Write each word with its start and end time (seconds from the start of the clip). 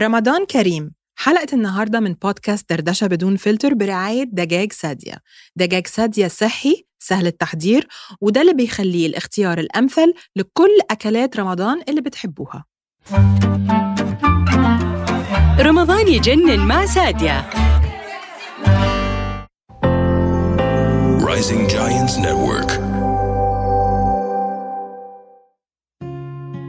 رمضان 0.00 0.44
كريم 0.44 0.92
حلقة 1.18 1.46
النهاردة 1.52 2.00
من 2.00 2.12
بودكاست 2.12 2.70
دردشة 2.70 3.06
بدون 3.06 3.36
فلتر 3.36 3.74
برعاية 3.74 4.24
دجاج 4.24 4.72
سادية. 4.72 5.14
دجاج 5.56 5.86
سادية 5.86 6.28
صحي 6.28 6.84
سهل 6.98 7.26
التحضير 7.26 7.88
وده 8.20 8.40
اللي 8.40 8.54
بيخليه 8.54 9.06
الاختيار 9.06 9.58
الأمثل 9.58 10.12
لكل 10.36 10.78
أكلات 10.90 11.36
رمضان 11.36 11.82
اللي 11.88 12.00
بتحبوها. 12.00 12.64
رمضان 15.60 16.08
يجنن 16.08 16.60
مع 16.66 16.86
سادية. 16.86 17.50
Rising 21.20 21.68
Giants 21.68 22.16
Network. 22.16 22.85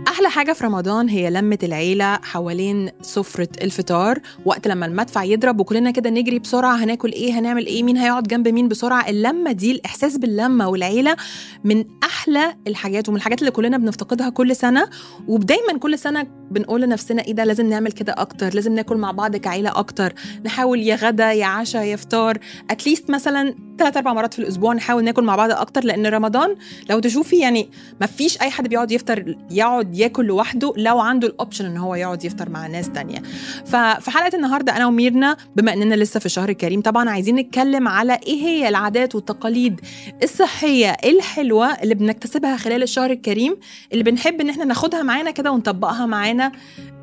أحلى 0.08 0.30
حاجة 0.30 0.54
في 0.54 0.64
رمضان 0.64 1.10
هي 1.10 1.30
لمة 1.30 1.58
العيلة 1.64 2.16
حوالين 2.16 2.90
سفرة 3.02 3.48
الفطار 3.62 4.20
وقت 4.46 4.68
لما 4.68 4.86
المدفع 4.86 5.24
يضرب 5.24 5.60
وكلنا 5.60 5.92
كده 5.92 6.10
نجري 6.10 6.40
بسرعة 6.40 6.76
هناكل 6.76 7.12
إيه 7.12 7.40
هنعمل 7.40 7.66
إيه 7.66 7.84
مين 7.84 7.98
هيقعد 7.98 8.24
جنب 8.24 8.48
مين 8.48 8.68
بسرعة. 8.68 9.10
اللمة 9.10 9.52
دي 9.52 9.72
الإحساس 9.72 10.18
باللمة 10.18 10.68
والعيلة 10.70 11.16
من 11.64 11.86
أحلى 12.04 12.56
الحاجات 12.68 13.10
ومن 13.10 13.18
الحاجات 13.18 13.40
اللي 13.40 13.52
كلنا 13.52 13.78
بنفتقدها 13.78 14.30
كل 14.30 14.56
سنة. 14.56 14.90
ودايما 15.28 15.78
كل 15.80 16.00
سنة 16.00 16.28
بنقول 16.52 16.82
لنفسنا 16.82 17.22
إيه 17.22 17.34
ده 17.34 17.44
لازم 17.44 17.70
نعمل 17.70 17.92
كده 17.92 18.14
أكتر 18.18 18.54
لازم 18.54 18.74
ناكل 18.76 18.98
مع 18.98 19.12
بعض 19.12 19.36
كعيلة 19.36 19.70
أكتر 19.80 20.14
نحاول 20.46 20.80
يا 20.80 20.96
غدا 20.96 21.32
يا 21.32 21.46
عشاء 21.46 21.84
يا 21.84 21.96
فطار 21.96 22.38
أتليست 22.70 23.10
مثلا 23.10 23.56
ثلاث 23.80 23.98
أربع 23.98 24.14
مرات 24.14 24.34
في 24.34 24.40
الأسبوع 24.40 24.74
نحاول 24.74 25.04
ناكل 25.04 25.24
مع 25.24 25.36
بعض 25.36 25.52
أكتر. 25.52 25.84
لأن 25.84 26.06
رمضان 26.08 26.56
لو 26.90 27.00
تشوفي 27.00 27.40
يعني 27.40 27.70
ما 28.02 28.08
فيش 28.08 28.42
أي 28.42 28.50
حد 28.50 28.68
بيقعد 28.68 28.92
يفطر 28.92 29.36
يقعد 29.52 29.97
ياكل 29.98 30.26
لوحده 30.26 30.74
لو 30.78 31.00
عنده 31.00 31.28
الاوبشن 31.28 31.66
إن 31.66 31.78
هو 31.78 31.96
يقعد 31.96 32.26
يفطر 32.26 32.50
مع 32.50 32.68
ناس 32.68 32.90
تانية. 32.90 33.22
ففي 33.66 34.12
حلقة 34.12 34.36
النهارده 34.36 34.78
أنا 34.78 34.88
وميرنا 34.88 35.38
بما 35.56 35.74
إننا 35.74 35.96
لسه 35.96 36.20
في 36.20 36.26
الشهر 36.26 36.50
الكريم 36.50 36.82
طبعا 36.82 37.10
عايزين 37.10 37.36
نتكلم 37.36 37.88
على 37.88 38.20
إيه 38.28 38.42
هي 38.42 38.70
العادات 38.70 39.16
والتقاليد 39.16 39.82
الصحية 40.24 40.90
الحلوة 41.06 41.68
اللي 41.74 41.96
بنكتسبها 41.96 42.58
خلال 42.58 42.84
الشهر 42.84 43.12
الكريم 43.12 43.58
اللي 43.94 44.04
بنحب 44.04 44.42
إن 44.42 44.50
إحنا 44.50 44.66
ناخدها 44.66 45.04
معانا 45.04 45.32
كده 45.32 45.52
ونطبقها 45.52 46.06
معانا 46.06 46.52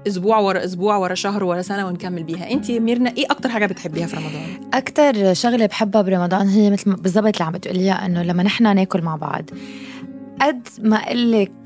أسبوع 0.09 0.39
ورا 0.39 0.65
أسبوع 0.65 0.97
ورا 0.97 1.15
شهر 1.15 1.45
ورا 1.45 1.63
سنة 1.63 1.87
ونكمل 1.87 2.23
بيها. 2.23 2.51
انت 2.51 2.71
ميرنا 2.71 3.11
إيه 3.17 3.25
أكتر 3.31 3.49
حاجة 3.49 3.67
بتحبيها 3.67 4.07
في 4.07 4.17
رمضان؟ 4.17 4.71
أكتر 4.75 5.35
شغلة 5.35 5.67
بحبها 5.67 6.03
برمضان 6.03 6.49
هي 6.49 6.71
مثل 6.71 6.95
بالضبط 6.95 7.27
اللي 7.27 7.45
عم 7.45 7.53
بتقوليها 7.53 8.07
إنه 8.07 8.23
لما 8.23 8.43
نحن 8.43 8.77
ناكل 8.77 9.03
مع 9.03 9.17
بعض 9.17 9.51
قد 10.41 10.69
ما 10.79 10.97
أقلك 10.97 11.64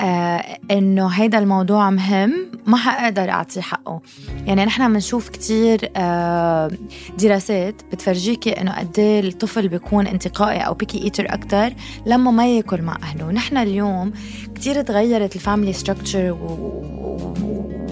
آه 0.00 0.58
إنه 0.70 1.06
هيدا 1.08 1.38
الموضوع 1.38 1.90
مهم 1.90 2.50
ما 2.66 2.76
حقدر 2.76 3.30
أعطيه 3.30 3.60
حقه. 3.60 4.00
يعني 4.46 4.64
نحن 4.64 4.92
بنشوف 4.92 5.28
كتير 5.28 5.90
آه 5.96 6.70
دراسات 7.18 7.74
بتفرجيكي 7.92 8.50
إنه 8.60 8.72
قد 8.78 8.98
إيه 8.98 9.20
الطفل 9.20 9.68
بيكون 9.68 10.06
انتقائي 10.06 10.60
أو 10.60 10.74
picky 10.74 11.02
eater 11.04 11.26
أكتر 11.34 11.70
لما 12.06 12.30
ما 12.30 12.56
ياكل 12.56 12.82
مع 12.82 12.98
أهله. 13.02 13.32
نحن 13.32 13.56
اليوم 13.56 14.12
كتير 14.54 14.82
تغيرت 14.82 15.36
ال 15.36 15.41
family 15.41 15.72
structure 15.72 16.32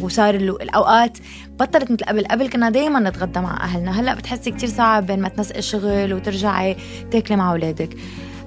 وصار 0.03 0.35
ال- 0.35 0.63
الأوقات 0.63 1.19
بطلت 1.61 1.91
مثل 1.91 2.05
قبل. 2.05 2.25
قبل 2.25 2.49
كنا 2.49 2.71
دايما 2.71 3.01
نتغدى 3.01 3.41
مع 3.41 3.65
أهلنا. 3.65 4.01
هلأ 4.01 4.15
بتحسي 4.15 4.51
كتير 4.51 4.69
صعب 4.69 5.07
بين 5.07 5.21
ما 5.21 5.29
تنسقي 5.29 5.63
شغل 5.63 6.15
وترجعي 6.15 6.77
تاكلي 7.11 7.37
مع 7.37 7.51
أولادك. 7.53 7.97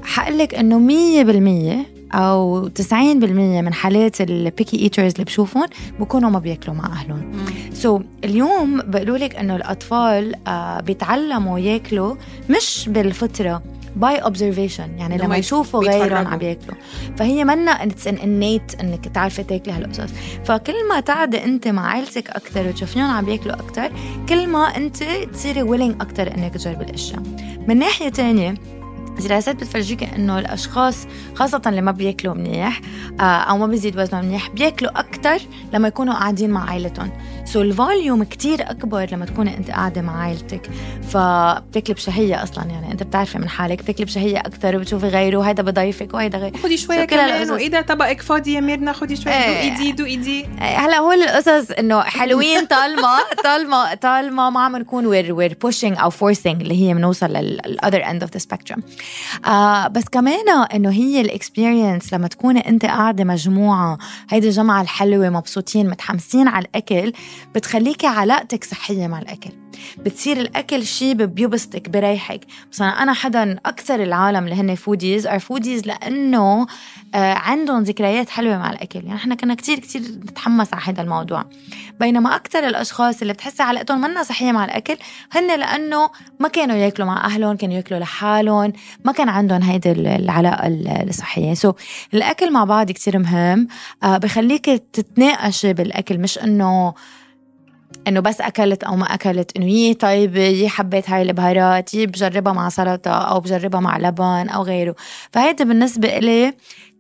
حقلك 0.04 0.56
إنه 0.56 0.80
مية 0.80 1.24
بالمية 1.24 1.95
أو 2.16 2.70
90% 2.70 2.94
من 2.94 3.74
حالات 3.74 4.22
ال 4.22 4.31
picky 4.31 4.80
eaters 4.80 5.12
اللي 5.12 5.24
بشوفهم 5.24 5.66
بكونوا 6.00 6.30
ما 6.30 6.40
بياكلوا 6.40 6.76
مع 6.76 6.86
أهلهم. 6.86 7.32
so 7.74 8.00
so, 8.00 8.02
اليوم 8.24 8.82
بقولوا 8.82 9.18
لك 9.18 9.36
إنه 9.36 9.56
الأطفال 9.56 10.48
آه 10.48 10.80
بيتعلموا 10.80 11.60
ياكلوا 11.60 12.16
مش 12.50 12.90
بالفطرة 12.90 13.64
by 13.96 14.18
observation 14.18 14.98
يعني 14.98 15.18
لما 15.18 15.28
ما 15.28 15.38
يشوفوا. 15.38 15.84
غيرهم 15.84 16.28
عم 16.28 16.38
بياكلوا. 16.38 16.76
فهي 17.18 17.44
منا 17.44 17.72
it's 17.72 18.08
an 18.08 18.16
innate 18.16 18.76
إنك 18.82 19.08
تعرفي 19.08 19.44
تاكلي 19.44 19.74
هالقصص. 19.74 20.14
فكل 20.46 20.88
ما 20.90 21.00
تعدي 21.00 21.44
أنت 21.44 21.68
مع 21.68 21.92
عيلتك 21.92 22.30
أكثر 22.30 22.68
وتشوفيهم 22.68 23.12
عم 23.12 23.26
بياكلوا 23.26 23.56
أكثر 23.56 23.92
كل 24.30 24.48
ما 24.48 24.78
أنت 24.78 25.04
تصيري 25.34 25.64
willing 25.64 25.96
أكثر 26.02 26.34
إنك 26.38 26.54
تجربي 26.54 26.84
الأشياء. 26.84 27.24
من 27.68 27.78
ناحية 27.80 28.10
تانية 28.10 28.54
دراسات 29.22 29.56
بتفرجيك 29.56 30.04
إنه 30.04 30.40
الأشخاص 30.40 31.08
خاصة 31.36 31.62
اللي 31.68 31.82
ما 31.82 31.92
بياكلوا 31.92 32.34
منيح 32.34 32.82
آه، 33.20 33.24
أو 33.24 33.58
ما 33.58 33.68
بيزيد 33.68 34.00
وزنهم 34.00 34.26
منيح 34.26 34.50
بياكلوا 34.50 35.00
أكثر 35.00 35.40
لما 35.74 35.88
يكونوا 35.88 36.14
قاعدين 36.14 36.50
مع 36.50 36.70
عائلتهم. 36.70 37.12
so 37.46 37.62
ال 37.62 37.71
volume 37.71 38.24
كتير 38.24 38.62
أكبر 38.62 39.08
لما 39.12 39.26
تكوني 39.26 39.58
أنت 39.58 39.72
قاعدة 39.72 40.02
مع 40.02 40.22
عائلتك. 40.22 40.70
فبتاكلي 41.10 41.96
بشهيه 41.96 42.44
أصلا 42.44 42.66
يعني 42.66 42.92
أنت 42.92 43.04
بتعرفي 43.04 43.38
من 43.40 43.50
حالك 43.50 43.82
بتاكلي 43.82 44.06
بشهيه 44.06 44.40
أكثر 44.40 44.76
وبتشوفي 44.76 45.08
غيره 45.08 45.38
وهيدا 45.38 45.64
بضيفك 45.64 46.14
وهيدا 46.14 46.38
غير. 46.38 46.58
خدي 46.58 46.78
شوية 46.78 47.06
so 47.06 47.10
كل 47.10 47.16
كمان 47.16 47.70
ده 47.70 47.82
طبقك 47.82 48.22
فاضي 48.22 48.54
يا 48.54 48.60
ميرنا 48.60 48.94
خدي 48.94 49.16
شوية 49.16 49.34
إيه. 49.34 49.70
دوقي 49.70 49.84
دي 49.84 49.92
دوقي 49.92 50.16
دي 50.16 50.46
هلأ 50.60 50.98
هو 50.98 51.12
القصص 51.12 51.72
إنه 51.72 52.02
حلوين 52.02 52.66
طالما 52.76 53.18
طالما 53.44 53.94
طالما 53.96 54.50
ما 54.50 54.60
عم 54.60 54.76
نكون 54.76 55.06
we're 55.06 55.34
we're 55.34 55.58
pushing 55.62 55.98
أو 56.00 56.10
forcing 56.10 56.62
اللي 56.62 56.88
هي 56.88 56.94
بنوصل 56.94 57.26
لل 57.26 57.49
other 57.49 58.06
end 58.06 58.22
of 58.24 58.32
the 58.34 58.38
spectrum 58.38 58.84
بس 59.92 60.04
كمان 60.12 60.50
إنه 60.74 60.90
هي 60.92 61.22
ال 61.22 61.30
experience 61.30 62.14
لما 62.14 62.28
تكوني 62.28 62.70
أنت 62.70 62.86
قاعدة 62.86 63.24
مجموعة 63.24 63.98
هيدي 64.30 64.48
الجمعة 64.48 64.82
الحلوة 64.82 65.30
مبسوطين 65.30 65.90
متحمسين 65.90 66.48
على 66.48 66.66
الأكل 66.66 67.14
بتخليكي 67.56 68.08
علاقتك 68.08 68.64
صحية 68.64 69.08
مع 69.08 69.20
الأكل. 69.20 69.52
بتصير 69.98 70.38
الأكل 70.38 70.86
شيء 70.86 71.14
بيبسطك 71.14 71.90
بريحك 71.90 72.42
مثلا 72.74 72.88
أنا 72.88 73.14
حدا 73.14 73.60
أكثر 73.66 74.04
العالم 74.04 74.44
اللي 74.44 74.56
هن 74.56 74.76
foodies 74.76 75.28
are 75.28 75.40
foodies 75.40 75.88
لأنه 75.88 76.68
آه، 77.16 77.34
عندهم 77.34 77.84
ذكريات 77.84 78.30
حلوة 78.30 78.58
مع 78.58 78.72
الأكل. 78.72 79.00
يعني 79.00 79.16
إحنا 79.16 79.36
كنا 79.36 79.56
كتير 79.56 79.80
كتير 79.80 80.02
نتحمس 80.02 80.74
على 80.74 80.84
هذا 80.84 81.02
الموضوع. 81.02 81.46
بينما 82.00 82.36
أكثر 82.36 82.68
الأشخاص 82.68 83.22
اللي 83.22 83.34
بتحسي 83.34 83.64
علاقتهم 83.64 84.02
منا 84.02 84.24
صحية 84.24 84.52
مع 84.52 84.66
الأكل 84.66 84.98
هن 85.32 85.60
لأنه 85.60 86.10
ما 86.40 86.48
كانوا 86.48 86.76
ياكلوا 86.76 87.08
مع 87.08 87.26
أهلهم 87.26 87.58
كانوا 87.58 87.76
ياكلوا 87.76 88.00
لحالهم. 88.00 88.74
ما 89.06 89.12
كان 89.12 89.30
عندهم 89.30 89.64
هيدي 89.64 89.92
العلاقة 89.92 90.68
الصحية. 91.04 91.54
سو 91.54 91.72
so, 91.72 91.76
الأكل 92.14 92.54
مع 92.54 92.64
بعض 92.64 92.92
كتير 92.92 93.20
مهم. 93.20 93.68
آه 94.04 94.18
بخليك 94.18 94.66
تتناقشي 94.94 95.74
بالأكل. 95.74 96.18
مش 96.18 96.40
إنه 96.40 96.94
إنه 98.08 98.20
بس 98.20 98.42
أكلت 98.42 98.84
أو 98.84 98.96
ما 98.96 99.14
أكلت 99.14 99.58
إنه 99.58 99.66
يي 99.66 99.94
طيب 99.94 100.36
يي 100.36 100.70
حبيت 100.70 101.10
هاي 101.10 101.22
البهارات 101.22 101.94
يي 101.94 102.06
بجربها 102.06 102.54
مع 102.54 102.70
سلطة 102.70 103.12
أو 103.12 103.40
بجربها 103.40 103.80
مع 103.80 103.98
لبن 103.98 104.50
أو 104.50 104.64
غيره. 104.64 104.96
فهيدا 105.32 105.66
بالنسبة 105.66 106.18
إلي 106.18 106.54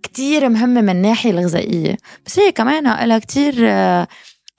كتير 0.03 0.49
مهمة 0.49 0.81
من 0.81 0.89
الناحية 0.89 1.31
الغذائية. 1.31 1.97
بس 2.25 2.39
هي 2.39 2.51
كمان 2.51 3.07
لها 3.07 3.19
كتير 3.19 3.53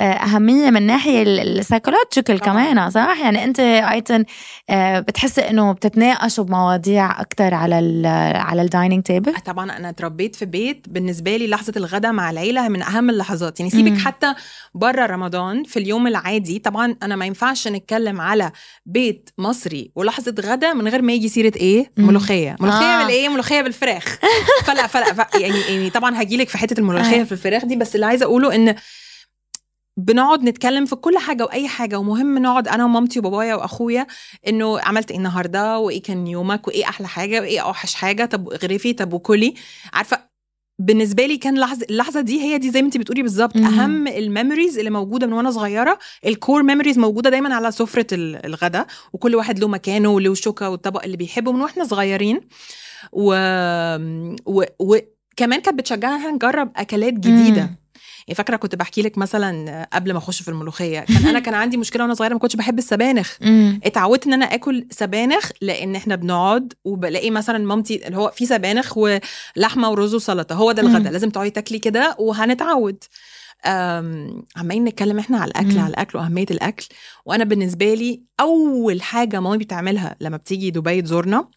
آه، 0.00 0.04
آه، 0.04 0.06
أهمية 0.06 0.70
من 0.70 0.82
ناحية 0.82 1.22
ال 1.22 1.30
psychological. 1.30 2.40
كمان 2.40 2.90
صح 2.90 3.18
يعني 3.22 3.44
أنت 3.44 3.60
أيضا 3.60 4.24
آه، 4.70 5.00
بتحسي 5.00 5.40
إنه 5.40 5.72
بتتناقشوا 5.72 6.44
بمواضيع 6.44 7.20
أكتر 7.20 7.54
على 7.54 7.78
ال 7.78 8.06
على 8.36 8.62
ال 8.62 8.68
dining 8.68 9.02
table 9.02 9.34
طبعا 9.34 9.76
أنا 9.76 9.88
اتربيت 9.88 10.36
في 10.36 10.44
بيت 10.44 10.88
بالنسبة 10.88 11.36
لي 11.36 11.46
لحظة 11.46 11.72
الغداء 11.76 12.12
مع 12.12 12.30
العيلة 12.30 12.68
من 12.68 12.82
أهم 12.82 13.10
اللحظات 13.10 13.60
يعني 13.60 13.70
سيبك. 13.70 13.98
حتى 13.98 14.34
بره 14.74 15.06
رمضان 15.06 15.64
في 15.64 15.78
اليوم 15.78 16.06
العادي 16.06 16.58
طبعا 16.58 16.96
أنا 17.02 17.16
ما 17.16 17.26
ينفعش 17.26 17.68
نتكلم 17.68 18.20
على 18.20 18.52
بيت 18.86 19.30
مصري 19.38 19.90
ولحظة 19.94 20.34
غدا 20.40 20.72
من 20.72 20.88
غير 20.88 21.02
ما 21.02 21.12
يجي 21.12 21.28
سيرة 21.28 21.52
إيه. 21.56 21.92
ملوخية 21.96 22.56
ملوخية 22.60 22.84
آه. 22.84 23.02
بالإيه 23.02 23.28
ملوخية 23.28 23.62
بالفراخ 23.62 24.18
فلا 24.66 24.86
فلا 24.86 25.12
ف... 25.14 25.34
يعني 25.34 25.60
يعني 25.60 25.90
طبعا 25.90 26.22
هجيلك 26.22 26.48
في 26.48 26.58
حتة 26.58 26.80
الملوخية 26.80 27.20
آه. 27.20 27.24
في 27.24 27.32
الفراخ 27.32 27.64
دي 27.64 27.76
بس 27.76 27.94
اللي 27.94 28.06
عايزة 28.06 28.24
أقوله 28.24 28.54
إن 28.54 28.74
بنقعد 29.96 30.42
نتكلم 30.42 30.84
في 30.86 30.96
كل 30.96 31.18
حاجة 31.18 31.44
وأي 31.44 31.68
حاجة 31.68 31.98
ومهم 31.98 32.38
نقعد 32.38 32.68
أنا 32.68 32.84
ومامتي 32.84 33.18
وبابايا 33.18 33.54
وأخويا 33.54 34.06
إنه 34.48 34.80
عملت 34.80 35.10
إيه 35.10 35.16
النهارده 35.18 35.78
وإيه 35.78 36.02
كان 36.02 36.26
يومك 36.26 36.68
وإيه 36.68 36.84
أحلى 36.88 37.08
حاجة 37.08 37.40
وإيه 37.40 37.60
أوحش 37.60 37.94
حاجة 37.94 38.24
طب 38.24 38.48
اغرفي 38.52 38.92
طب 38.92 39.12
وكلي. 39.12 39.54
عارفة 39.92 40.26
بالنسبة 40.78 41.26
لي 41.26 41.36
كان 41.36 41.58
لحظة 41.58 41.86
اللحظة 41.90 42.20
دي 42.20 42.40
هي 42.42 42.58
دي 42.58 42.70
زي 42.70 42.80
ما 42.82 42.86
انت 42.86 42.96
بتقولي 42.96 43.22
بالظبط. 43.22 43.56
أهم 43.56 44.06
ال 44.08 44.16
memories 44.16 44.78
اللي 44.78 44.90
موجودة 44.90 45.26
من 45.26 45.32
وأنا 45.32 45.50
صغيرة 45.50 45.98
ال 46.26 46.34
core 46.34 46.62
memories 46.62 46.98
موجودة 46.98 47.30
دايما 47.30 47.54
على 47.54 47.70
سفرة 47.72 48.06
ال- 48.12 48.46
الغداء 48.46 48.86
وكل 49.12 49.34
واحد 49.34 49.58
له 49.58 49.68
مكانه 49.68 50.08
وله 50.08 50.34
شوكه 50.34 50.70
والطبق 50.70 51.04
اللي 51.04 51.16
بيحبه 51.16 51.52
من 51.52 51.60
وإحنا 51.60 51.84
صغيرين. 51.84 52.40
و... 53.12 53.34
و... 54.46 54.64
وكمان 54.78 55.60
كانت 55.60 55.78
بتشجعنا 55.78 56.30
نجرب 56.30 56.72
أكلات 56.76 57.12
جديدة. 57.14 57.62
مم. 57.62 57.76
يعني 58.26 58.36
فاكرة 58.36 58.56
كنت 58.56 58.74
بحكي 58.74 59.02
لك 59.02 59.18
مثلا 59.18 59.88
قبل 59.92 60.12
ما 60.12 60.18
أخش 60.18 60.42
في 60.42 60.48
الملوخية 60.48 61.00
كان 61.00 61.26
أنا 61.26 61.38
كان 61.46 61.54
عندي 61.54 61.76
مشكلة 61.76 62.02
وأنا 62.02 62.14
صغيرة 62.14 62.32
ما 62.32 62.38
كنتش 62.38 62.56
بحب 62.56 62.78
السبانخ. 62.78 63.36
اتعودت 63.84 64.26
إن 64.26 64.32
أنا 64.32 64.44
آكل 64.54 64.86
سبانخ 64.90 65.50
لأن 65.60 65.96
إحنا 65.96 66.16
بنقعد 66.16 66.72
وبلاقي 66.84 67.30
مثلا 67.30 67.58
مامتي 67.58 68.06
اللي 68.06 68.16
هو 68.16 68.32
في 68.36 68.46
سبانخ 68.46 68.98
ولحمة 68.98 69.90
ورز 69.90 70.14
وسلطة 70.14 70.54
هو 70.54 70.72
ده 70.72 70.82
الغدا 70.82 70.98
مم. 70.98 71.08
لازم 71.08 71.30
تقعدي 71.30 71.50
تاكلي 71.50 71.78
كده 71.78 72.16
وهنتعود 72.18 73.04
عمالين 74.56 74.84
نتكلم 74.84 75.18
إحنا 75.18 75.38
على 75.38 75.50
الأكل 75.50 75.74
مم. 75.74 75.80
على 75.80 75.90
الأكل 75.90 76.18
وأهمية 76.18 76.46
الأكل 76.50 76.86
وأنا 77.26 77.44
بالنسبة 77.44 77.94
لي 77.94 78.22
أول 78.40 79.02
حاجة 79.02 79.40
مامي 79.40 79.58
بتعملها 79.58 80.16
لما 80.20 80.36
بتيجي 80.36 80.70
دبي 80.70 81.02
تزورنا 81.02 81.48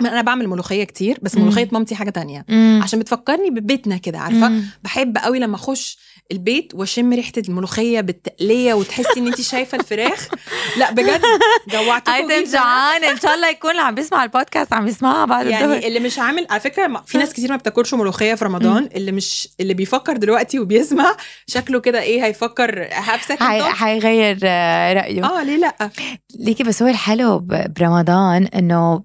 أنا 0.00 0.22
بعمل 0.22 0.48
ملوخية 0.48 0.84
كتير 0.84 1.18
بس 1.22 1.36
مم. 1.36 1.42
ملوخية 1.42 1.68
مامتي 1.72 1.94
حاجة 1.94 2.10
تانية. 2.10 2.44
مم. 2.48 2.80
عشان 2.82 2.98
بتفكرني 2.98 3.50
ببيتنا 3.50 3.96
كده 3.96 4.18
عارفة؟ 4.18 4.48
مم. 4.48 4.64
بحب 4.84 5.18
قوي 5.18 5.38
لما 5.38 5.56
أخش 5.56 5.98
البيت 6.32 6.74
وأشم 6.74 7.12
ريحة 7.12 7.32
الملوخية 7.48 8.00
بالتقلية 8.00 8.74
وتحسي 8.74 9.20
إن 9.20 9.26
انت 9.26 9.40
شايفة 9.40 9.78
الفراخ. 9.78 10.28
لا 10.78 10.90
بجد 10.92 11.20
جوعتكم 11.68 12.26
جدا. 12.26 12.44
جوعان 12.52 13.04
إن 13.04 13.20
شاء 13.20 13.34
الله 13.34 13.48
يكون 13.50 13.70
اللي 13.70 13.82
عم 13.82 13.94
بيسمع 13.94 14.24
البودكاست 14.24 14.72
عم 14.72 14.88
يسمعها 14.88 15.24
بعد 15.24 15.46
يعني 15.46 15.86
اللي 15.86 16.00
مش 16.00 16.18
عامل 16.18 16.46
على 16.50 16.60
فكرة 16.60 17.02
في 17.06 17.18
ناس 17.18 17.32
كتير 17.32 17.50
ما 17.50 17.56
بتاكلش 17.56 17.94
ملوخية 17.94 18.34
في 18.34 18.44
رمضان. 18.44 18.88
اللي 18.96 19.12
مش 19.12 19.48
اللي 19.60 19.74
بيفكر 19.74 20.16
دلوقتي 20.16 20.58
وبيسمع 20.58 21.16
شكله 21.46 21.80
كده 21.80 22.00
إيه 22.02 22.24
هيفكر 22.24 22.88
second 23.28 23.38
حيغير 23.62 24.38
آه، 24.44 24.92
رأيه. 24.92 25.24
آه 25.24 25.42
ليه 25.42 25.56
لأ؟ 25.56 25.90
ليكي 26.38 26.62
بس 26.64 26.82
هو 26.82 26.88
الحلو 26.88 27.38
برمضان 27.78 28.44
إنه 28.46 29.02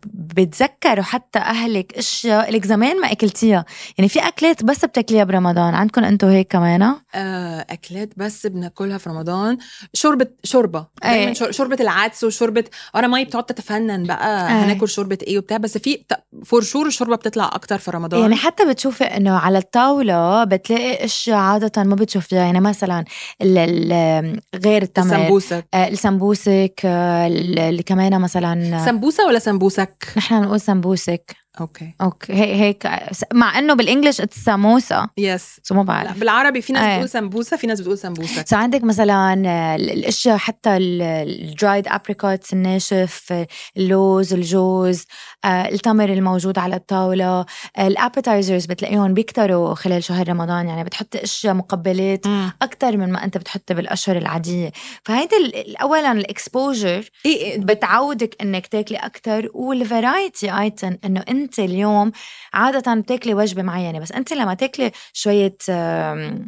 بتذكروا 0.80 1.04
حتى 1.04 1.40
أهلك 1.40 1.94
إشياء؟ 1.98 2.52
لك 2.52 2.66
زمان 2.66 3.02
ما 3.02 3.12
أكلتيها. 3.12 3.66
يعني 3.98 4.10
في 4.10 4.20
أكلات 4.20 4.64
بس 4.64 4.86
بتاكليها 4.86 5.24
برمضان. 5.24 5.76
عندكم 5.76 6.04
أنتم 6.04 6.28
هيك 6.28 6.48
كمان 6.52 6.96
آه 7.16 7.66
أكلات 7.70 8.10
بس 8.18 8.46
بناكلها 8.48 8.98
في 8.98 9.10
رمضان. 9.10 9.58
شوربة 9.94 10.28
شوربة. 10.44 10.86
أي. 11.06 11.10
دايما 11.14 11.34
شور- 11.34 11.52
شوربة 11.52 11.78
العدس 11.81 12.24
وشوربة 12.24 12.64
أنا 12.96 13.08
ماي 13.08 13.26
بتقعد 13.26 13.44
تتفنن 13.44 14.04
بقى. 14.04 14.48
أي. 14.48 14.54
هناكل 14.54 14.90
شوربة 14.90 15.18
إيه 15.28 15.38
وبتاع. 15.38 15.58
بس 15.58 15.78
في 15.78 16.00
for 16.45 16.62
sure 16.62 16.88
الشوربة 16.88 17.16
بتطلع 17.16 17.46
أكتر 17.54 17.78
في 17.78 17.92
رمضان. 17.92 18.22
يعني 18.22 18.36
حتى 18.36 18.66
بتشوفي 18.66 19.04
إنه 19.04 19.38
على 19.38 19.58
الطاولة 19.58 20.44
بتلاقي 20.44 21.06
إشياء 21.06 21.38
عادة 21.38 21.84
ما 21.84 21.96
بتشوفيها. 21.96 22.40
يعني 22.40 22.60
مثلا 22.60 23.06
ال- 23.42 23.58
ال- 23.58 24.40
غير 24.66 24.81
التمر. 24.81 25.06
السمبوسك. 25.06 25.66
آه، 25.74 25.88
السمبوسك 25.88 26.81
آه، 26.86 27.28
ال- 27.28 27.60
اللي 27.60 27.84
كمان 27.84 28.22
مثلا. 28.22 28.86
سمبوسة 28.86 29.26
ولا 29.28 29.40
سمبوسك؟ 29.40 30.14
نحن 30.18 30.42
بنقول 30.42 30.62
سمبوسك 30.69 31.36
okay. 31.62 31.94
okay. 32.01 32.33
هيك 32.33 32.56
هيك 32.88 32.88
مع 33.33 33.59
إنه 33.59 33.73
بال 33.74 33.84
English 33.84 34.21
it's 34.21 34.38
samosa 34.38 35.10
yes 35.18 35.60
so 35.63 35.75
ما 35.75 35.83
بعرف. 35.83 36.19
بالعربي 36.19 36.61
في 36.61 36.73
ناس 36.73 36.83
أي. 36.83 36.94
بتقول 36.94 37.09
سمبوسة 37.09 37.57
في 37.57 37.67
ناس 37.67 37.79
بتقول 37.81 37.97
سمبوسك 37.97 38.47
so 38.48 38.56
عندك 38.56 38.83
مثلا 38.83 39.33
آه، 39.47 39.75
ال- 39.75 39.89
الأشياء 39.89 40.38
حتى 40.38 40.77
ال 40.77 40.96
dried 40.96 41.88
apricots 41.88 42.54
الناشف 42.53 43.27
آه، 43.31 43.47
اللوز 43.77 44.33
الجوز 44.33 45.06
آه، 45.45 45.69
التمر 45.69 46.09
الموجود 46.13 46.59
على 46.59 46.75
الطاولة 46.75 47.45
ال 47.80 47.87
appetizers 47.87 48.66
بتلاقيهم 48.65 49.13
بيكتروا 49.13 49.73
خلال 49.75 50.03
شهر 50.03 50.29
رمضان. 50.29 50.67
يعني 50.67 50.83
بتحطي 50.83 51.23
أشياء 51.23 51.53
مقبلات. 51.53 52.25
أكثر 52.61 52.97
من 52.97 53.11
ما 53.11 53.23
أنت 53.23 53.38
بتحطي 53.38 53.73
بالاشهر 53.73 54.17
العادية. 54.17 54.71
فهيدا 55.03 55.38
ال- 55.38 55.77
اولا 55.77 56.11
ال 56.12 56.22
exposure 56.22 57.10
إيه 57.25 57.38
إيه. 57.38 57.59
بتعودك 57.59 58.35
إنك 58.41 58.67
تاكلي 58.67 58.97
أكثر 58.97 59.50
وال 59.54 59.77
variety 59.77 60.60
item 60.60 60.98
إنه 61.06 61.23
أنت 61.29 61.49
اليوم 61.60 62.12
عادة 62.54 62.94
بتاكلي 62.94 63.34
وجبة 63.34 63.62
معينة 63.62 64.00
بس 64.00 64.12
انت 64.12 64.34
لما 64.34 64.54
تاكلي 64.54 64.92
شوية 65.13 65.57
آه، 65.69 66.40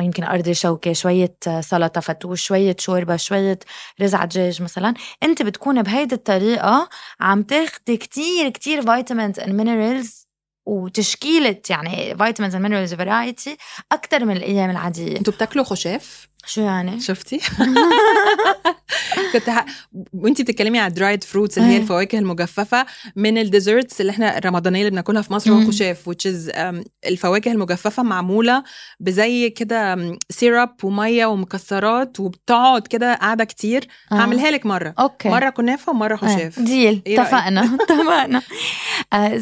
يمكن 0.00 0.24
أرضي 0.24 0.52
شوكي 0.52 0.92
شوية 0.92 1.36
آه، 1.46 1.60
سلطة 1.60 2.00
فتوش 2.00 2.42
شوية 2.42 2.76
شوربة 2.78 3.16
شوية 3.16 3.58
رز 4.00 4.16
ع 4.16 4.24
دجاج 4.24 4.62
مثلا 4.62 4.94
انت 5.22 5.42
بتكون 5.42 5.82
بهيدي 5.82 6.14
الطريقة 6.14 6.88
عم 7.20 7.42
تاخدي 7.42 7.96
كتير 7.96 8.48
كتير 8.48 8.82
vitamins 8.82 9.40
and 9.40 9.54
minerals 9.54 10.28
وتشكيلة 10.66 11.60
يعني 11.70 12.16
vitamins 12.18 12.54
and 12.54 12.62
minerals 12.62 12.94
variety 12.94 13.56
أكثر 13.92 14.24
من 14.24 14.36
الأيام 14.36 14.70
العادية. 14.70 15.16
أنتوا 15.16 15.32
بتاكلوا 15.32 15.64
خشاف؟ 15.64 16.28
شو 16.46 16.60
يعني؟ 16.60 17.00
شفتي؟ 17.00 17.40
كنت 19.32 19.48
ه... 19.48 19.64
وانتي 20.12 20.42
بتتكلمي 20.42 20.78
على 20.78 20.94
dried 20.94 21.24
fruits 21.24 21.58
اللي 21.58 21.68
هي 21.68 21.74
أي. 21.76 21.80
الفواكه 21.82 22.18
المجففة 22.18 22.86
من 23.16 23.38
ال 23.38 23.45
desserts 23.45 24.00
اللي 24.00 24.10
إحنا 24.10 24.38
الرمضانية 24.38 24.80
اللي 24.80 24.90
بناكلها 24.90 25.22
في 25.22 25.32
مصر 25.32 25.52
هو. 25.52 25.66
خشاف 25.68 26.10
which 26.10 26.30
is 26.30 26.52
um, 26.54 26.88
الفواكه 27.06 27.52
المجففة 27.52 28.02
معمولة 28.02 28.64
بزي 29.00 29.50
كده 29.50 29.96
syrup 30.30 30.84
ومية 30.84 31.26
ومكسرات 31.26 32.20
وبتقعد 32.20 32.86
كده 32.86 33.14
قاعدة 33.14 33.44
كتير. 33.44 33.88
آه. 34.12 34.14
هعملها 34.14 34.50
لك 34.50 34.66
مرة. 34.66 34.94
okay. 34.98 35.28
مرة 35.28 35.50
كنافة 35.50 35.92
ومرة 35.92 36.16
خشاف. 36.16 36.58
آه، 36.58 36.62
deal 36.64 37.02
إيه؟ 37.06 37.22
اتفقنا. 37.22 37.78
اتفقنا. 37.80 38.42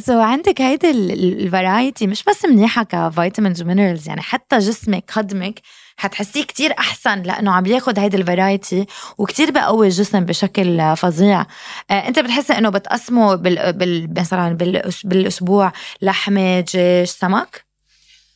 so 0.07 0.21
عندك 0.21 0.61
هيدي 0.61 0.91
ال 0.91 1.05
variety 1.05 2.07
مش 2.07 2.25
بس 2.25 2.45
منيحة 2.45 2.83
ك 2.85 2.93
vitamins 2.93 3.63
و 3.63 3.68
minerals 3.68 4.09
يعني 4.09 4.21
حتى 4.21 4.59
جسمك 4.59 5.05
هضمك 5.13 5.61
حتحسيه 5.97 6.45
كتير 6.45 6.75
أحسن 6.79 7.23
لأنه 7.23 7.53
عم 7.53 7.67
ياخد 7.67 7.99
هيدي 7.99 8.17
ال 8.17 8.25
variety 8.26 8.87
وكتير 9.19 9.51
بقوي 9.51 9.87
الجسم 9.87 10.21
بشكل 10.21 10.97
فظيع. 10.97 11.41
آه، 11.91 12.09
أنت 12.09 12.19
بتحسي 12.19 12.53
إنه 12.59 12.69
بتقسمه 12.71 13.35
بال, 13.35 13.73
بال 13.73 14.15
مثلا 14.19 14.59
بالأس- 14.59 15.07
بالأسبوع 15.07 15.73
لحمة 16.03 16.61
دجاج 16.61 17.05
سمك؟ 17.09 17.72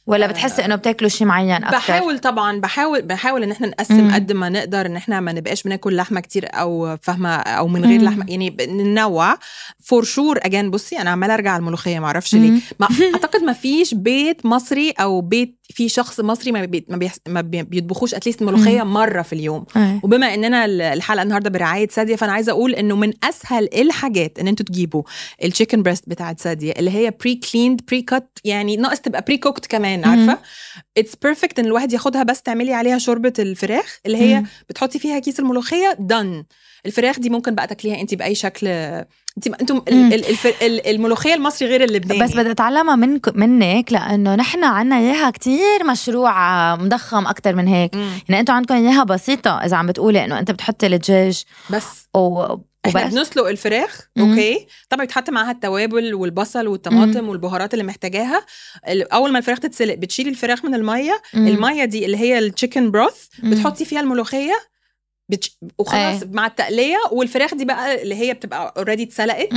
ولا 0.06 0.26
بتحسي 0.26 0.64
إنه 0.64 0.74
بتاكلوا 0.76 1.10
شيء 1.10 1.26
معين 1.26 1.50
أكثر 1.64 1.70
بحاول 1.76 2.18
طبعا 2.18 2.60
بحاول 2.60 3.02
بحاول 3.02 3.42
إن 3.42 3.50
إحنا 3.50 3.66
نقسم. 3.66 4.14
قد 4.14 4.32
ما 4.32 4.48
نقدر 4.48 4.86
إن 4.86 4.96
إحنا 4.96 5.20
ما 5.20 5.32
نبقاش 5.32 5.62
بناكل 5.62 5.96
لحمة 5.96 6.20
كتير 6.20 6.48
أو 6.54 6.96
فاهمة 7.02 7.34
أو 7.36 7.68
من 7.68 7.84
غير 7.84 7.98
مم. 7.98 8.04
لحمة 8.04 8.24
يعني 8.28 8.56
ننوع 8.68 9.38
for 9.80 10.04
sure 10.04 10.38
again 10.42 10.70
بصي 10.70 10.98
أنا 10.98 11.10
عمالة 11.10 11.34
أرجع 11.34 11.50
على 11.50 11.60
الملوخية 11.60 11.98
ما 11.98 12.06
أعرفش 12.06 12.34
ليه. 12.34 12.50
ما 12.80 12.88
أعتقد 13.14 13.42
ما 13.42 13.52
فيش 13.52 13.94
بيت 13.94 14.46
مصري 14.46 14.90
أو 14.90 15.20
بيت 15.20 15.56
في 15.70 15.88
شخص 15.88 16.20
مصري 16.20 16.52
ما, 16.52 16.64
بي 16.64 16.86
ما, 16.88 16.96
بيحس 16.96 17.18
ما 17.28 17.40
بي- 17.40 17.62
بيطبخوش 17.62 18.14
at 18.14 18.22
least 18.22 18.42
ملوخية 18.42 18.82
مرة 18.82 19.22
في 19.22 19.32
اليوم 19.32 19.64
آه. 19.76 20.00
وبما 20.02 20.34
إننا 20.34 20.64
ال- 20.64 20.80
الحلقة 20.82 21.22
النهارده 21.22 21.50
برعاية 21.50 21.88
سادية 21.88 22.16
فأنا 22.16 22.32
عايزة 22.32 22.52
أقول 22.52 22.74
إنه 22.74 22.96
من 22.96 23.12
أسهل 23.24 23.68
الحاجات 23.74 24.38
إن 24.38 24.48
أنتوا 24.48 24.66
تجيبوا 24.66 25.02
ال 25.44 25.49
chicken 25.49 25.82
breast 25.82 26.04
بتاعت 26.08 26.40
سادية 26.40 26.72
اللي 26.72 26.90
هي 26.90 27.10
pre-cleaned 27.20 27.80
pre-cut 27.88 28.38
يعني 28.44 28.76
ناقص 28.76 29.00
تبقى 29.00 29.22
pre-cooked 29.26 29.66
كمان 29.66 29.95
عارفة؟ 30.04 30.38
it's 30.98 31.16
perfect 31.22 31.58
إن 31.58 31.64
الواحد 31.64 31.93
ياخدها 31.93 32.22
بس 32.22 32.43
تعملي 32.43 32.75
عليها 32.75 32.98
شوربة 32.98 33.32
الفراخ 33.38 33.98
اللي 34.06 34.19
هي. 34.19 34.44
بتحطي 34.69 34.98
فيها 34.98 35.19
كيس 35.19 35.40
الملوخية 35.40 35.96
then 35.98 36.44
الفراخ 36.87 37.19
دي 37.19 37.31
ممكن 37.31 37.54
بقى 37.54 37.66
تاكليها 37.66 38.00
انت 38.00 38.14
بأي 38.14 38.34
شكل. 38.34 38.69
انت 38.69 39.46
أنتم 39.60 39.82
الملوخية 40.62 41.34
المصري 41.34 41.69
غير 41.69 41.84
اللبناني. 41.84 42.25
بس 42.25 42.37
بدي 42.37 42.50
اتعلمها 42.50 42.96
منك 42.96 43.37
منك 43.37 43.93
لأنه 43.93 44.34
نحن 44.34 44.64
عنا 44.64 44.98
إياها 44.98 45.31
كتير 45.31 45.84
مشروع 45.90 46.76
مضخم 46.76 47.26
أكثر 47.26 47.54
من 47.54 47.69
هيك. 47.69 47.94
مم. 47.94 48.10
يعني 48.28 48.40
أنتم 48.40 48.54
عندكم 48.54 48.75
إياها 48.75 49.04
بسيطة 49.04 49.50
إذا 49.50 49.76
عم 49.76 49.87
بتقولي 49.87 50.25
إنه 50.25 50.38
أنت 50.38 50.50
بتحطي 50.50 50.87
الدجاج 50.87 51.44
بس. 51.70 52.09
و... 52.14 52.54
إحنا 52.87 53.11
بنسلق 53.11 53.47
الفراخ 53.47 54.09
مم. 54.16 54.31
okay 54.30 54.66
طبعا 54.90 55.05
يتحط 55.05 55.31
معاها 55.31 55.50
التوابل 55.50 56.14
والبصل 56.14 56.66
والطماطم 56.66 57.28
والبهارات 57.28 57.75
اللي 57.75 57.85
محتاجاها 57.85 58.47
أول 58.87 59.33
ما 59.33 59.38
الفراخ 59.38 59.59
تتسلق 59.59 59.95
بتشيلي 59.95 60.31
الفراخ 60.31 60.64
من 60.64 60.75
المية 60.75 61.23
مم. 61.35 61.47
المية 61.47 61.85
دي 61.85 62.07
اللي 62.07 62.16
هي 62.16 62.38
ال 62.38 62.45
chicken 62.45 62.90
broth 62.90 63.25
مم. 63.43 63.50
بتحطي 63.50 63.85
فيها 63.85 64.00
الملوخية 64.00 64.55
بتش... 65.28 65.59
وخلاص 65.78 66.23
أي. 66.23 66.28
مع 66.33 66.47
التقلية 66.47 66.97
والفراخ 67.12 67.54
دي 67.54 67.64
بقى 67.64 68.02
اللي 68.02 68.14
هي 68.14 68.35
بتبقى 68.35 68.75
already 68.76 69.02
اتسلقت. 69.02 69.49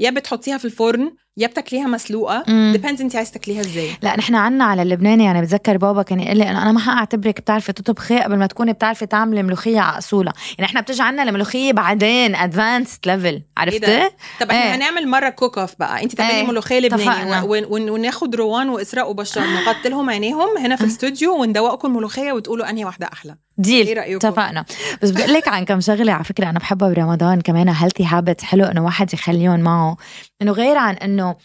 يا 0.00 0.10
بتحطيها 0.10 0.58
في 0.58 0.64
الفرن 0.64 1.12
يا 1.36 1.46
بتاكليها 1.46 1.86
مسلوقة. 1.86 2.44
depends 2.72 3.00
انت 3.00 3.16
عايز 3.16 3.30
تاكليها 3.30 3.60
إزاي 3.60 3.90
لا 4.02 4.16
نحن 4.16 4.34
عنا 4.34 4.64
على 4.64 4.82
اللبناني 4.82 5.24
يعني 5.24 5.42
بتذكر 5.42 5.76
بابا 5.76 6.02
كان 6.02 6.20
يقول 6.20 6.38
لي 6.38 6.50
انه 6.50 6.62
أنا 6.62 6.72
ما 6.72 6.80
حاعتبرك 6.80 7.40
بتعرفي 7.40 7.72
تطبخي 7.72 8.20
قبل 8.20 8.36
ما 8.36 8.46
تكوني 8.46 8.72
بتعرفي 8.72 9.06
تعملي 9.06 9.42
ملوخية 9.42 9.80
على 9.80 9.98
اصولها 9.98 10.32
يعني 10.58 10.70
إحنا 10.70 10.80
بتجي 10.80 11.02
عنا 11.02 11.22
الملوخيه 11.22 11.72
بعدين 11.72 12.34
advanced 12.34 12.98
level 13.06 13.42
عرفتي 13.56 13.78
ده؟ 13.78 14.12
طب 14.40 14.50
إحنا 14.50 14.62
إيه. 14.62 14.74
هنعمل 14.74 15.08
مرة 15.08 15.28
cook 15.28 15.58
off 15.58 15.74
بقى 15.78 16.02
انت 16.02 16.14
تعملي 16.14 16.34
إيه. 16.34 16.46
ملوخية 16.46 16.78
لبناني 16.80 17.40
وناخد 17.70 18.36
روان 18.36 18.68
وإسراء 18.68 19.10
وبشار 19.10 19.44
نغطي 19.56 19.88
لهم 19.88 20.10
عينيهم 20.10 20.58
هنا 20.58 20.76
في 20.76 20.84
الاستوديو 20.84 21.40
وندوقكم 21.40 21.88
الملوخيه 21.88 22.32
وتقولوا 22.32 22.70
أنهي 22.70 22.84
واحدة 22.84 23.10
أحلى 23.12 23.36
deal 23.62 23.86
إيه 23.86 23.94
رأيكم؟ 23.94 24.26
اتفقنا. 24.28 24.64
بس 25.02 25.10
بدي 25.10 25.26
لك 25.26 25.48
عن 25.48 25.64
كم 25.64 25.80
شغلة 25.80 26.12
على 26.12 26.24
فكرة 26.24 26.50
أنا 26.50 26.58
بحبها 26.58 26.88
برمضان 26.88 27.40
كمان 27.40 27.68
healthy 27.68 28.04
habit 28.04 28.40
حلو 28.40 28.64
إنه 28.64 28.84
واحد 28.84 29.14
يخليهم 29.14 29.60
معه. 29.60 29.96
إنه 30.42 30.52
غير 30.52 30.76
عن 30.76 30.94
إنه 30.94 31.36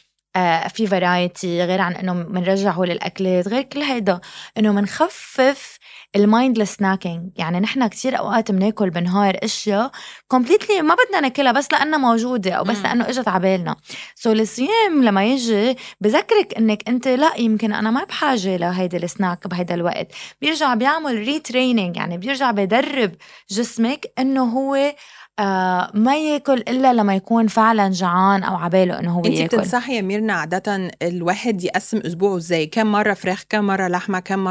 في 0.68 0.88
variety 0.88 1.64
غير 1.64 1.82
عن 1.82 1.96
إنه 1.96 2.14
بنرجعه 2.14 2.82
للأكلات 2.84 3.48
غير 3.48 3.62
كل 3.62 3.80
هيدا 3.82 4.20
إنه 4.58 4.72
بنخفف 4.72 5.78
ال 6.16 6.22
mindless 6.22 6.76
snacking 6.76 7.32
يعني 7.36 7.60
نحن 7.60 7.88
كتير 7.88 8.20
أوقات 8.20 8.52
بناكل 8.52 8.90
بالنهار 8.90 9.38
أشياء 9.44 9.92
completely 10.28 10.82
ما 10.82 10.96
بدنا 10.96 11.20
ناكلها 11.20 11.52
بس 11.52 11.72
لأنها 11.72 11.98
موجودة 11.98 12.52
أو 12.52 12.64
بس. 12.64 12.78
لأنه 12.78 13.10
إجت 13.10 13.28
على 13.28 13.40
بالنا. 13.40 13.76
so 14.16 14.32
الصيام 14.32 15.04
لما 15.04 15.26
يجي 15.26 15.78
بذكرك 16.02 16.54
إنك 16.58 16.90
أنت 16.90 17.08
لا 17.08 17.32
يمكن 17.38 17.74
أنا 17.74 17.92
ما 17.92 18.04
بحاجة 18.04 18.58
لهيدا 18.58 18.98
السناك 18.98 19.48
بهيدا 19.48 19.76
الوقت. 19.76 20.08
بيرجع 20.42 20.74
بيعمل 20.74 21.16
retraining 21.18 21.98
يعني 21.98 22.18
بيرجع 22.18 22.52
بيدرب 22.52 23.16
جسمك 23.50 24.06
إنه 24.20 24.44
هو 24.44 24.96
آه 25.40 25.92
ما 25.94 26.18
ياكل 26.18 26.54
إلا 26.58 26.94
لما 26.94 27.16
يكون 27.16 27.48
فعلا 27.48 27.90
جعان 27.90 28.44
أو 28.44 28.56
عباله 28.56 29.00
إنه 29.00 29.12
هو 29.16 29.26
انت 29.26 29.40
ياكل 29.40 29.58
بتنصحي 29.58 29.96
يا 29.96 30.02
ميرنا 30.02 30.34
عادة 30.34 30.92
الواحد 31.02 31.64
يقسم 31.64 31.98
أسبوعه 31.98 32.38
إزاي؟ 32.38 32.66
كم 32.66 32.88
مرة 32.88 33.14
فراخ، 33.14 33.44
كم 33.50 33.64
مرة 33.64 33.88
لحمة، 33.88 34.20
كم 34.20 34.48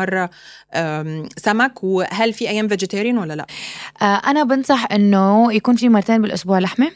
أم، 0.75 1.29
سمك، 1.37 1.85
وهل 1.85 2.33
في 2.33 2.49
أيام 2.49 2.69
فيجيتيريان 2.69 3.19
ولا 3.19 3.35
لا؟ 3.35 3.47
آه 4.03 4.05
أنا 4.05 4.45
بنصح 4.45 4.87
إنه 4.93 5.53
يكون 5.53 5.77
في 5.77 5.89
مرتين 5.89 6.23
بالأسبوع 6.23 6.59
لحمة. 6.59 6.91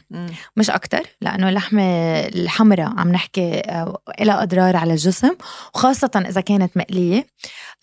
مش 0.57 0.71
أكتر 0.71 1.03
لأنه 1.21 1.49
اللحمة 1.49 1.83
الحمراء 2.21 2.93
عم 2.97 3.13
نحكي 3.13 3.61
آه، 3.61 3.99
لها 4.21 4.43
أضرار 4.43 4.77
على 4.77 4.93
الجسم 4.93 5.31
وخاصة 5.75 6.25
إذا 6.29 6.41
كانت 6.41 6.77
مقلية 6.77 7.27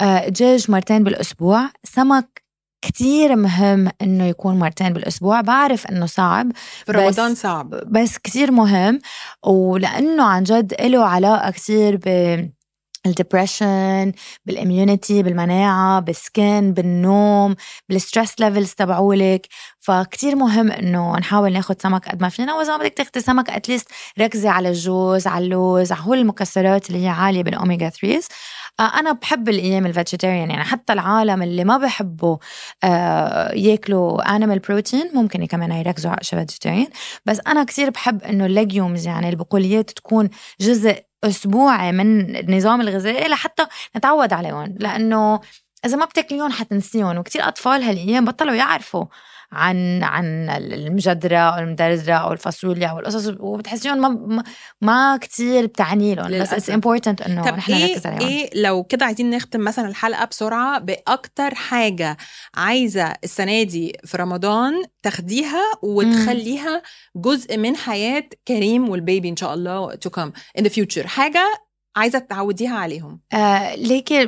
آه، 0.01 0.29
دجاج 0.29 0.71
مرتين 0.71 1.03
بالأسبوع 1.03 1.69
سمك 1.83 2.46
كتير 2.87 3.35
مهم 3.35 3.89
إنه 4.01 4.25
يكون 4.25 4.59
مرتين 4.59 4.93
بالأسبوع 4.93 5.41
بعرف 5.41 5.87
إنه 5.87 6.05
صعب 6.05 6.51
رمضان 6.89 7.35
صعب. 7.35 7.69
بس 7.69 8.17
كتير 8.17 8.51
مهم 8.51 8.99
ولأنه 9.45 10.23
عن 10.23 10.43
جد 10.43 10.81
له 10.81 11.05
علاقة 11.05 11.51
كتير 11.51 11.99
ب 12.05 12.07
ال 13.05 13.15
depression 13.15 14.11
بال 14.45 14.61
immunity 14.61 15.23
بالمناعة 15.23 15.99
بال 15.99 16.24
skin 16.24 16.73
بالنوم 16.73 17.55
بال 17.89 18.02
stress 18.02 18.39
levels 18.39 18.71
تبعولك. 18.71 19.47
فكتير 19.79 20.35
مهم 20.35 20.71
إنه 20.71 21.17
نحاول 21.17 21.53
ناخد 21.53 21.81
سمك 21.81 22.09
قد 22.09 22.21
ما 22.21 22.29
فينا 22.29 22.55
وإذا 22.55 22.77
ما 22.77 22.83
بدك 22.83 22.93
تاخدي 22.93 23.21
سمك 23.21 23.49
at 23.49 23.60
least 23.60 23.87
ركزي 24.19 24.47
على 24.47 24.69
الجوز 24.69 25.27
على 25.27 25.45
اللوز 25.45 25.91
على 25.91 26.01
هول 26.03 26.17
المكسرات 26.17 26.89
اللي 26.89 27.03
هي 27.03 27.07
عالية 27.09 27.43
بالاوميجا 27.43 27.89
3 27.89 28.17
آه، 28.17 28.21
أنا 28.79 29.11
بحب 29.11 29.49
الأيام 29.49 29.85
ال 29.85 29.91
vegetarian 29.91 30.51
يعني 30.51 30.63
حتى 30.63 30.93
العالم 30.93 31.41
اللي 31.41 31.63
ما 31.63 31.77
بحبوا 31.77 32.37
آه، 32.83 33.53
ياكلوا 33.53 34.35
animal 34.35 34.59
protein 34.59 35.11
ممكن 35.13 35.45
كمان 35.45 35.71
يركزوا 35.71 36.11
على 36.11 36.21
اشياء 36.21 36.41
vegetarian 36.41 36.87
بس 37.25 37.41
أنا 37.47 37.63
كتير 37.63 37.89
بحب 37.89 38.23
إنه 38.23 38.45
ال 38.45 38.53
legumes 38.53 39.07
يعني 39.07 39.29
البقوليات 39.29 39.91
تكون 39.91 40.29
جزء 40.61 41.03
أسبوعي 41.23 41.91
من 41.91 42.35
النظام 42.35 42.81
الغذائي 42.81 43.27
لحتى 43.27 43.65
نتعود 43.97 44.33
عليهم. 44.33 44.75
لأنه 44.79 45.39
إذا 45.85 45.97
ما 45.97 46.05
بتاكليهم 46.05 46.51
حتنسيهم 46.51 47.17
وكتير 47.17 47.47
أطفال 47.47 47.83
هالأيام 47.83 48.25
بطلوا 48.25 48.55
يعرفوا 48.55 49.05
عن 49.51 50.03
عن 50.03 50.49
المجدرة 50.49 51.37
أو 51.37 51.59
المدردرة 51.59 52.13
أو 52.13 52.31
الفاصوليا 52.31 52.87
أو 52.87 52.99
القصص 52.99 53.33
وبتحسيهم 53.39 53.97
ما 53.97 54.43
ما, 54.81 55.17
كثير 55.17 55.65
بتعني 55.65 56.15
لهم. 56.15 56.41
بس. 56.41 56.53
it's 56.53 56.69
important 56.69 57.21
إنه 57.21 57.43
طب 57.49 57.57
نحن 57.57 57.73
إيه 57.73 57.91
نركز 57.93 58.05
عليهم. 58.07 58.29
إيه 58.29 58.49
لو 58.61 58.83
كده 58.83 59.05
عايزين 59.05 59.29
نختم 59.29 59.59
مثلا 59.59 59.87
الحلقة 59.87 60.25
بسرعة 60.25 60.79
بأكتر 60.79 61.55
حاجة 61.55 62.17
عايزة 62.55 63.13
السنة 63.23 63.63
دي 63.63 63.93
في 64.05 64.17
رمضان 64.17 64.73
تاخديها 65.03 65.61
وتخليها 65.83 66.81
جزء 67.15 67.57
من 67.57 67.75
حياة 67.75 68.23
كريم 68.47 68.89
وال 68.89 69.02
baby 69.02 69.29
إن 69.29 69.35
شاء 69.35 69.53
الله 69.53 69.95
to 69.95 70.09
come 70.09 70.31
in 70.57 70.63
the 70.63 70.69
future 70.69 71.07
حاجة 71.07 71.66
عايزة 71.97 72.19
تعوديها 72.19 72.77
عليهم. 72.77 73.19
آه 73.33 73.75
ليكي 73.75 74.23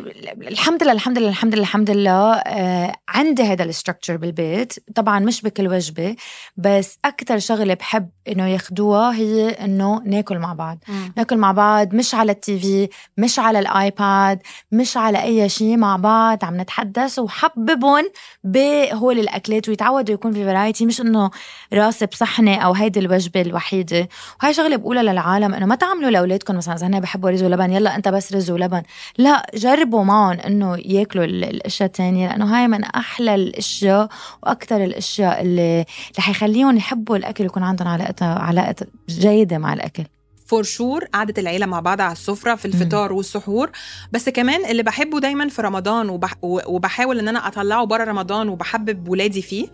الحمد 0.47 0.83
لله 0.83 0.91
الحمد 0.91 1.17
لله 1.19 1.29
الحمد 1.29 1.53
لله 1.55 1.63
الحمد 1.63 1.91
لله 1.91 2.33
آه 2.33 2.95
عندي 3.09 3.43
هذا 3.43 3.63
ال 3.63 3.69
structure 3.69 4.17
بالبيت. 4.17 4.73
طبعا 4.95 5.19
مش 5.19 5.41
بكل 5.41 5.67
وجبة 5.67 6.15
بس 6.57 6.99
أكثر 7.05 7.39
شغلة 7.39 7.73
بحب 7.73 8.09
إنه 8.27 8.47
ياخدوها 8.47 9.13
هي 9.13 9.49
إنه 9.49 10.01
ناكل 10.05 10.39
مع 10.39 10.53
بعض. 10.53 10.83
ناكل 11.17 11.37
مع 11.37 11.51
بعض 11.51 11.95
مش 11.95 12.15
على 12.15 12.31
التي 12.31 12.59
في 12.59 12.89
مش 13.17 13.39
على 13.39 13.59
الآيباد 13.59 14.39
مش 14.71 14.97
على 14.97 15.23
أي 15.23 15.49
شيء 15.49 15.77
مع 15.77 15.95
بعض 15.95 16.45
عم 16.45 16.61
نتحدث. 16.61 17.19
وحببهم 17.19 18.09
بهول 18.43 19.19
الأكلات 19.19 19.69
ويتعودوا 19.69 20.13
يكون 20.13 20.33
في 20.33 20.45
فرايتي 20.45 20.85
مش 20.85 21.01
إنه 21.01 21.31
راسي 21.73 22.05
بصحنه 22.05 22.55
أو 22.55 22.73
هيدي 22.73 22.99
الوجبة 22.99 23.41
الوحيدة. 23.41 24.09
وهي 24.43 24.53
شغلة 24.53 24.75
بقولها 24.75 25.03
للعالم 25.03 25.53
إنه 25.53 25.65
ما 25.65 25.75
تعملوا 25.75 26.09
لأولادكم 26.09 26.57
مثلا 26.57 26.75
إذا 26.75 26.87
هن 26.87 26.99
بحبوا 26.99 27.29
رز 27.29 27.43
ولبن 27.59 27.73
يلا 27.73 27.95
انت 27.95 28.07
بس 28.07 28.33
رز 28.33 28.51
ولبن. 28.51 28.83
لا 29.17 29.51
جربوا 29.55 30.03
معهم 30.03 30.39
انه 30.39 30.77
ياكلوا 30.85 31.25
ال- 31.25 31.43
الاشياء 31.43 31.87
الثانية 31.87 32.27
لأنه 32.27 32.45
هاي 32.57 32.67
من 32.67 32.83
أحلى 32.83 33.35
الأشياء 33.35 34.09
وأكثر 34.43 34.83
الأشياء 34.83 35.41
اللي 35.41 35.79
اللي 35.81 36.21
حيخليهم 36.21 36.77
يحبوا 36.77 37.17
الأكل 37.17 37.43
ويكون 37.43 37.63
عندهم 37.63 37.87
علاقه 37.87 38.25
علاقة 38.25 38.75
جيدة 39.09 39.57
مع 39.57 39.73
الأكل. 39.73 40.03
for 40.49 40.63
sure 40.63 41.03
قعدة 41.05 41.33
العيلة 41.37 41.65
مع 41.65 41.79
بعض 41.79 42.01
على 42.01 42.11
السفرة 42.11 42.55
في 42.55 42.65
الفطار 42.65 43.13
والسحور. 43.13 43.69
بس 44.11 44.29
كمان 44.29 44.65
اللي 44.65 44.83
بحبه 44.83 45.19
دايما 45.19 45.47
في 45.49 45.61
رمضان 45.61 46.09
وبح 46.09 46.33
وبحاول 46.43 47.19
إن 47.19 47.27
أنا 47.27 47.47
أطلعه 47.47 47.85
بره 47.85 48.03
رمضان 48.03 48.49
وبحبب 48.49 49.09
ولادي 49.09 49.41
فيه 49.41 49.67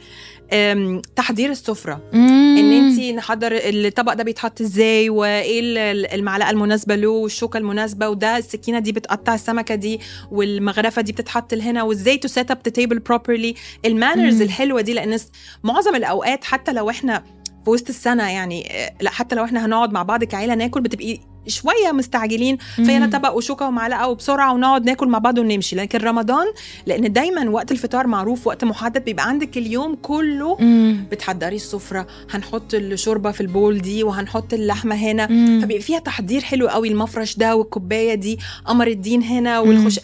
تحضير 1.16 1.52
السفرة. 1.52 2.02
إن 2.14 2.72
انت 2.74 3.00
نحضر 3.00 3.50
الطبق 3.54 4.14
ده 4.14 4.24
بيتحط 4.24 4.62
إزاي 4.62 5.10
وايه 5.10 5.60
ال- 5.60 6.14
المعلقة 6.14 6.50
المناسبة 6.50 6.96
له 6.96 7.08
والشوكة 7.10 7.58
المناسبة 7.58 8.10
وده 8.10 8.38
السكينة 8.38 8.80
دي 8.80 8.92
بتقطع 8.92 9.34
السمكة 9.36 9.76
دي 9.76 10.00
والمغرفة 10.32 11.02
دي 11.02 11.12
بتتحط 11.12 11.54
لهنا 11.54 11.84
وإزاي 11.84 12.18
to 12.18 12.28
set 12.28 12.52
up 12.52 12.58
the 12.66 12.72
table 12.72 13.00
properly 13.00 13.56
ال 13.86 13.92
manners. 13.92 14.42
الحلوة 14.42 14.82
دي 14.82 14.94
لأن 14.94 15.18
معظم 15.64 15.96
الأوقات 15.96 16.44
حتى 16.44 16.74
لو 16.74 16.90
إحنا 16.90 17.24
في 17.66 17.72
وسط 17.72 17.90
السنة 17.90 18.30
يعني 18.32 18.70
لأ 19.02 19.10
حتى 19.10 19.36
لو 19.36 19.44
إحنا 19.44 19.66
هنقعد 19.66 19.92
مع 19.92 20.04
بعض 20.04 20.24
كعيلة 20.24 20.56
ناكل 20.56 20.82
بتبقي 20.82 21.20
شوية 21.48 21.92
مستعجلين. 21.94 22.58
فينا 22.76 23.08
طبق 23.08 23.34
وشوكة 23.34 23.68
ومعلقة 23.68 24.08
وبسرعة 24.08 24.54
ونقعد 24.54 24.86
ناكل 24.86 25.08
مع 25.08 25.18
بعض 25.20 25.38
ونمشي. 25.38 25.76
لكن 25.76 26.00
رمضان 26.00 26.46
لأن 26.86 27.14
دايما 27.14 27.50
وقت 27.50 27.72
الفطار 27.72 28.08
معروف 28.08 28.48
وقت 28.48 28.64
محدد 28.64 29.06
بيبقى 29.06 29.28
عندك 29.28 29.58
اليوم 29.58 29.96
كله 30.02 30.58
مم. 30.60 31.06
بتحضري 31.12 31.56
السفرة. 31.56 32.08
هنحط 32.32 32.74
الشوربة 32.74 33.32
في 33.32 33.42
البول 33.42 33.78
دي 33.82 34.04
وهنحط 34.04 34.54
اللحمة 34.54 34.96
هنا. 34.96 35.28
مم. 35.28 35.60
فبيبقى 35.62 35.82
فيها 35.84 36.00
تحضير 36.00 36.42
حلو 36.42 36.68
قوي 36.68 36.88
المفرش 36.88 37.36
ده 37.38 37.56
والكوباية 37.56 38.14
دي 38.14 38.40
قمر 38.66 38.88
الدين 38.88 39.24
هنا 39.24 39.60
والخش 39.60 40.00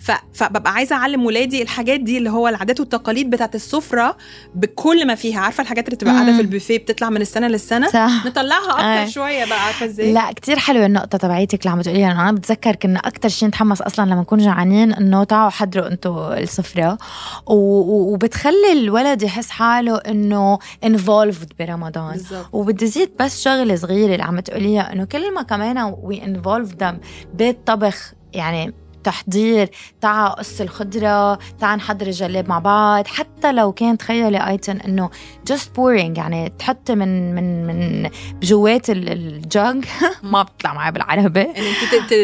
ف... 0.00 0.10
فببقى 0.34 0.72
عايزة 0.72 0.96
أعلم 0.96 1.24
ولادي 1.26 1.62
الحاجات 1.62 2.00
دي 2.00 2.18
اللي 2.18 2.30
هو 2.30 2.48
العادات 2.48 2.80
والتقاليد 2.80 3.30
بتاعت 3.30 3.54
السفرة 3.54 4.16
بكل 4.54 5.06
ما 5.06 5.14
فيها. 5.14 5.40
عارفة 5.40 5.62
الحاجات 5.62 5.84
اللي 5.84 5.96
بتبقى 5.96 6.14
قاعدة. 6.14 6.32
في 6.36 6.40
البوفيه 6.40 6.78
بتطلع 6.78 7.10
من 7.10 7.20
السنة 7.20 7.48
للسنة؟ 7.48 7.88
صح. 7.88 8.26
نطلعها 8.26 8.70
أكتر 8.70 8.82
آه. 8.82 9.06
شوية 9.06 9.44
بقى 9.44 9.64
عارفة 9.64 9.86
إزاي؟ 9.86 10.12
لا 10.12 10.32
كتير 10.32 10.58
حلوة 10.58 10.86
النقطة 10.86 11.18
تبعيتك 11.18 11.60
اللي 11.60 11.70
عم 11.70 11.80
تقوليها 11.82 12.08
لأنه 12.08 12.22
أنا 12.28 12.32
بتذكر 12.32 12.74
كنا 12.76 12.98
أكتر 12.98 13.28
شيء 13.28 13.48
نتحمس 13.48 13.80
أصلا 13.82 14.04
لما 14.10 14.20
نكون 14.20 14.38
جعانين 14.38 14.92
إنه 14.92 15.24
تعوا 15.24 15.50
حضروا 15.50 15.86
أنتوا 15.88 16.38
السفرة. 16.38 16.98
و- 17.46 17.54
و- 17.54 18.12
وبتخلي 18.12 18.72
الولد 18.72 19.22
يحس 19.22 19.50
حاله 19.50 19.96
إنه 19.96 20.58
involved 20.86 21.46
برمضان. 21.60 22.20
وبدي 22.52 22.86
زيد 22.86 23.10
بس 23.20 23.42
شغلة 23.44 23.76
صغيرة 23.76 24.12
اللي 24.12 24.22
عم 24.24 24.40
تقوليها 24.40 24.92
إنه 24.92 25.04
كل 25.04 25.34
ما 25.34 25.42
كمان 25.42 25.94
وي 26.02 26.24
انفولف 26.24 26.74
ذم 26.74 27.00
بالطبخ 27.34 28.12
يعني 28.32 28.74
تحضير 29.04 29.70
تعا 30.00 30.28
قص 30.28 30.60
الخضرة 30.60 31.38
تعا 31.60 31.76
نحضر 31.76 32.06
الجلاب 32.06 32.48
مع 32.48 32.58
بعض. 32.58 33.06
حتى 33.06 33.52
لو 33.52 33.72
كان 33.72 33.98
تخيلي 33.98 34.48
آيتن 34.48 34.76
إنه 34.80 35.10
just 35.52 35.64
pouring 35.76 36.18
يعني 36.18 36.52
تحطي 36.58 36.94
من 36.94 37.34
من 37.34 37.66
من 37.66 38.10
بجوات 38.40 38.90
ال- 38.90 39.08
الجاج 39.12 39.84
ما 40.22 40.42
بتطلع 40.42 40.74
معي 40.74 40.92
بالعربي. 40.92 41.46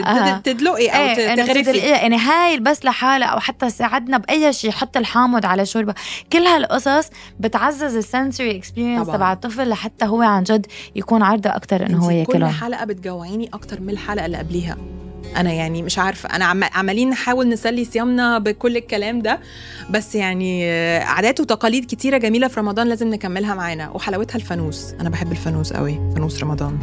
آه. 0.06 0.38
تدلقي 0.38 0.88
أو 0.88 1.02
إنه 1.32 1.46
تغرفي. 1.46 1.78
يعني 1.78 2.16
هاي 2.16 2.60
بس 2.60 2.84
لحالها 2.84 3.28
أو 3.28 3.38
حتى 3.40 3.70
ساعدنا 3.70 4.18
بأي 4.18 4.52
شيء 4.52 4.70
حط 4.70 4.96
الحامض 4.96 5.46
على 5.46 5.66
شوربة. 5.66 5.94
كل 6.32 6.38
هالقصص 6.46 7.10
بتعزز 7.40 7.96
ال 7.96 8.04
sensory 8.04 8.56
experience. 8.56 9.06
تبع 9.16 9.32
الطفل 9.32 9.68
لحتى 9.68 10.04
هو 10.04 10.22
عن 10.22 10.42
جد 10.42 10.66
يكون 10.96 11.22
عرضة 11.22 11.50
أكثر 11.50 11.86
إنه 11.86 11.98
هو 12.04 12.10
انتي 12.10 12.24
كل 12.24 12.32
حلقة 12.52 12.84
بتجوعيني 12.84 13.50
أكتر 13.54 13.80
من 13.80 13.90
الحلقة 13.90 14.26
اللي 14.26 14.36
قبليها. 14.38 14.76
أنا 15.36 15.52
يعني 15.52 15.82
مش 15.82 15.98
عارفة. 15.98 16.28
أنا 16.36 16.44
عم- 16.44 16.64
عمالين 16.74 17.10
نحاول 17.10 17.48
نسلي 17.48 17.84
صيامنا 17.84 18.38
بكل 18.38 18.76
الكلام 18.76 19.22
ده 19.22 19.40
بس 19.90 20.14
يعني 20.14 20.70
عادات 21.00 21.40
وتقاليد 21.40 21.84
كتيرة 21.84 22.18
جميلة 22.18 22.48
في 22.48 22.60
رمضان 22.60 22.86
لازم 22.88 23.08
نكملها 23.10 23.54
معانا. 23.54 23.90
وحلاوتها 23.90 24.36
الفانوس. 24.36 24.92
أنا 25.00 25.08
بحب 25.10 25.32
الفانوس 25.32 25.72
قوي 25.72 25.94
فانوس 26.14 26.42
رمضان. 26.42 26.78